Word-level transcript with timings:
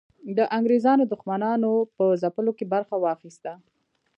د 0.37 0.39
انګریزانو 0.57 1.03
دښمنانو 1.13 1.73
په 1.95 2.05
ځپلو 2.21 2.51
کې 2.57 2.65
برخه 2.73 2.95
واخیسته. 2.99 3.53